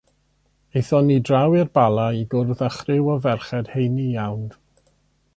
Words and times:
Aethon 0.79 1.09
ni 1.09 1.17
draw 1.27 1.57
i'r 1.59 1.67
Bala 1.77 2.05
i 2.19 2.23
gwrdd 2.31 2.63
â 2.67 2.69
chriw 2.77 3.11
o 3.15 3.17
ferched 3.27 3.69
heini 3.75 4.07
iawn. 4.23 4.49